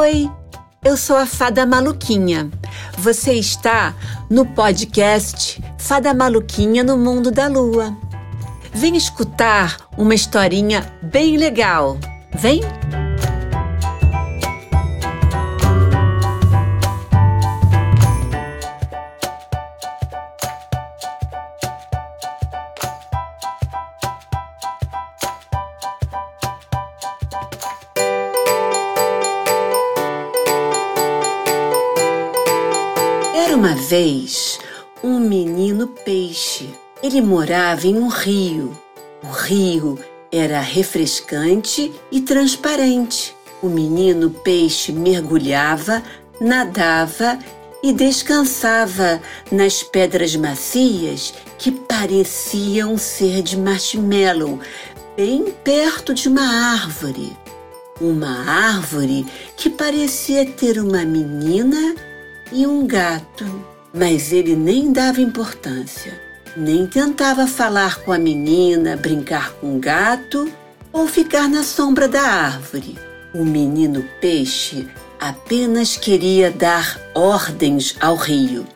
[0.00, 0.30] Oi,
[0.82, 2.50] eu sou a Fada Maluquinha.
[2.96, 3.94] Você está
[4.30, 7.94] no podcast Fada Maluquinha no Mundo da Lua.
[8.72, 11.98] Vem escutar uma historinha bem legal.
[12.32, 12.62] Vem!
[33.50, 34.60] Era uma vez
[35.02, 36.70] um menino peixe.
[37.02, 38.78] Ele morava em um rio.
[39.24, 39.98] O rio
[40.30, 43.34] era refrescante e transparente.
[43.60, 46.00] O menino peixe mergulhava,
[46.40, 47.40] nadava
[47.82, 49.20] e descansava
[49.50, 54.60] nas pedras macias que pareciam ser de marshmallow,
[55.16, 57.36] bem perto de uma árvore.
[58.00, 59.26] Uma árvore
[59.56, 61.96] que parecia ter uma menina
[62.52, 63.44] e um gato.
[63.92, 66.20] Mas ele nem dava importância,
[66.56, 70.50] nem tentava falar com a menina, brincar com o gato
[70.92, 72.98] ou ficar na sombra da árvore.
[73.34, 74.88] O menino peixe
[75.20, 78.66] apenas queria dar ordens ao rio.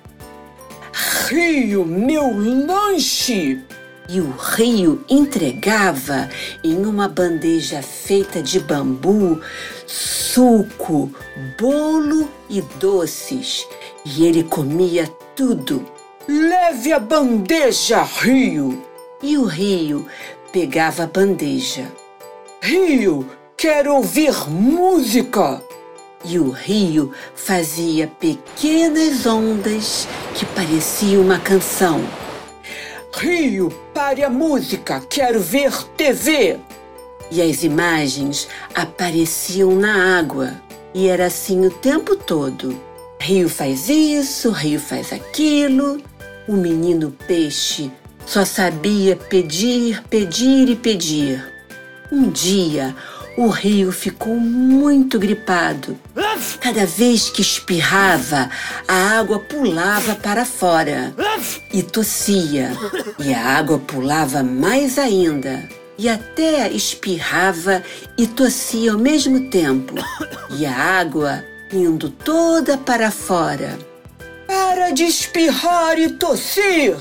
[1.29, 2.31] Rio, meu
[2.67, 3.61] lanche!
[4.09, 6.29] E o rio entregava
[6.63, 9.41] em uma bandeja feita de bambu
[9.87, 11.11] suco,
[11.59, 13.67] bolo e doces.
[14.05, 15.87] E ele comia tudo.
[16.29, 18.83] Leve a bandeja, Rio!
[19.23, 20.07] E o rio
[20.53, 21.91] pegava a bandeja.
[22.61, 25.63] Rio, quero ouvir música!
[26.25, 32.01] E o rio fazia pequenas ondas que pareciam uma canção.
[33.13, 36.59] Rio, pare a música, quero ver TV!
[37.31, 40.53] E as imagens apareciam na água.
[40.93, 42.79] E era assim o tempo todo.
[43.21, 46.03] Rio faz isso, Rio faz aquilo.
[46.47, 47.91] O menino peixe
[48.27, 51.43] só sabia pedir, pedir e pedir.
[52.13, 52.95] Um dia,
[53.37, 55.99] o rio ficou muito gripado.
[56.61, 58.51] Cada vez que espirrava,
[58.87, 61.15] a água pulava para fora
[61.73, 62.73] e tossia,
[63.19, 65.69] e a água pulava mais ainda.
[65.97, 67.83] E até espirrava
[68.19, 69.95] e tossia ao mesmo tempo,
[70.51, 73.79] e a água indo toda para fora.
[74.47, 76.97] Para de espirrar e tossir!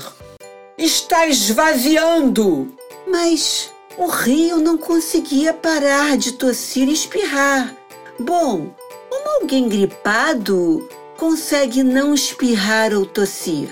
[0.78, 2.74] Está esvaziando!
[3.06, 7.74] Mas o rio não conseguia parar de tossir e espirrar.
[8.18, 8.74] Bom,
[9.08, 13.68] como alguém gripado consegue não espirrar ou tossir?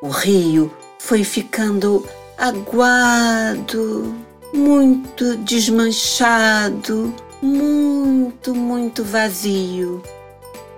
[0.00, 4.14] O rio foi ficando aguado,
[4.52, 10.00] muito desmanchado, muito, muito vazio.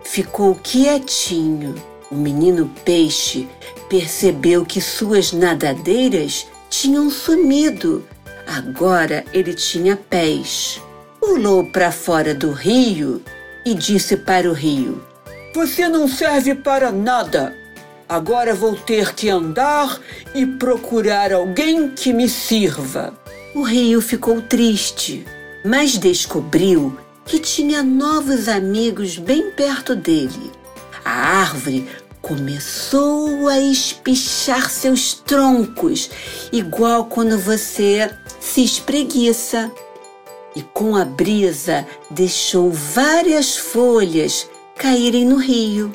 [0.02, 1.74] Ficou quietinho.
[2.10, 3.46] O menino peixe
[3.88, 8.04] percebeu que suas nadadeiras tinham sumido.
[8.50, 10.82] Agora ele tinha pés.
[11.20, 13.22] Pulou para fora do rio
[13.64, 15.00] e disse para o rio:
[15.54, 17.54] Você não serve para nada.
[18.08, 20.00] Agora vou ter que andar
[20.34, 23.14] e procurar alguém que me sirva.
[23.54, 25.24] O rio ficou triste,
[25.64, 30.50] mas descobriu que tinha novos amigos bem perto dele.
[31.04, 31.12] A
[31.42, 31.88] árvore
[32.30, 36.08] começou a espichar seus troncos,
[36.52, 38.08] igual quando você
[38.38, 39.68] se espreguiça.
[40.54, 45.90] E com a brisa deixou várias folhas caírem no rio.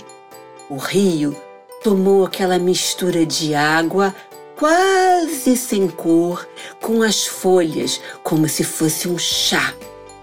[0.69, 1.33] O rio
[1.81, 4.13] tomou aquela mistura de água
[4.57, 6.45] quase sem cor
[6.81, 9.73] com as folhas, como se fosse um chá.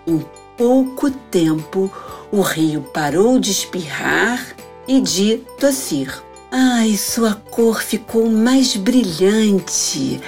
[0.07, 0.23] Em
[0.59, 1.91] pouco tempo,
[2.31, 6.23] o rio parou de espirrar e de tossir.
[6.51, 10.21] Ai, sua cor ficou mais brilhante,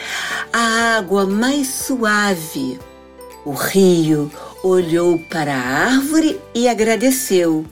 [0.52, 2.78] a água mais suave.
[3.44, 4.32] O rio
[4.62, 7.66] olhou para a árvore e agradeceu.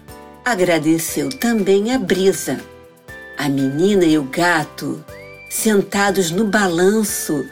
[0.44, 2.60] Agradeceu também a brisa.
[3.38, 5.02] A menina e o gato,
[5.48, 7.46] sentados no balanço,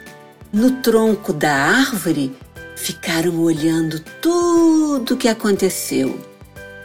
[0.52, 2.36] no tronco da árvore,
[2.76, 6.20] ficaram olhando tudo o que aconteceu.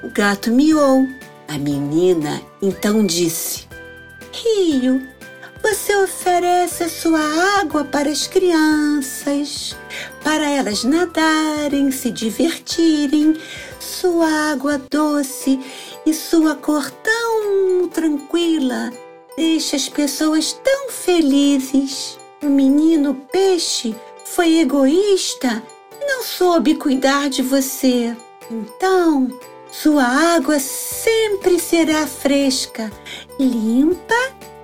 [0.04, 1.06] O gato miou.
[1.48, 3.68] A menina então disse:
[4.32, 5.02] Rio,
[5.62, 7.20] você oferece a sua
[7.60, 9.76] água para as crianças,
[10.24, 13.38] para elas nadarem, se divertirem,
[13.80, 15.60] sua água doce
[16.06, 18.92] e sua cor tão tranquila
[19.38, 22.18] deixa as pessoas tão felizes.
[22.42, 23.96] O menino peixe
[24.26, 25.64] foi egoísta
[26.08, 28.16] não soube cuidar de você.
[28.50, 29.28] Então,
[29.82, 32.92] Sua água sempre será fresca,
[33.38, 34.16] limpa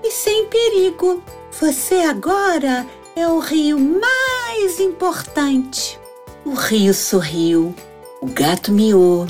[0.01, 1.21] e sem perigo.
[1.59, 5.99] Você agora é o rio mais importante.
[6.45, 7.75] O rio sorriu,
[8.21, 9.27] o gato miou,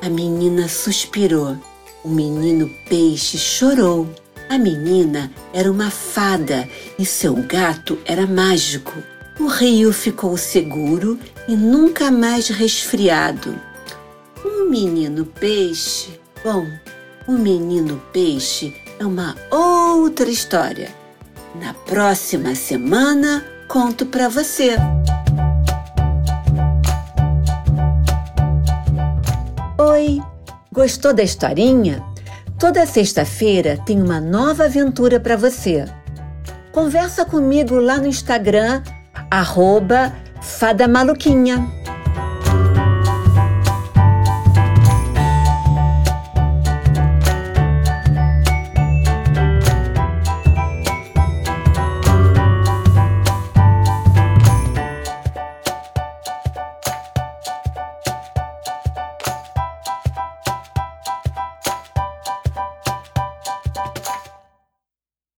[0.00, 1.56] a menina suspirou,
[2.02, 4.08] o menino peixe chorou.
[4.48, 6.66] A menina era uma fada
[6.98, 8.94] e seu gato era mágico.
[9.38, 13.69] O rio ficou seguro e nunca mais resfriado.
[14.70, 16.20] Menino peixe.
[16.44, 16.64] Bom,
[17.26, 20.90] o menino peixe é uma outra história.
[21.60, 24.76] Na próxima semana conto para você.
[29.76, 30.22] Oi,
[30.72, 32.00] gostou da historinha?
[32.56, 35.84] Toda sexta-feira tem uma nova aventura para você.
[36.70, 38.84] Conversa comigo lá no Instagram,
[40.40, 41.58] Fada Maluquinha.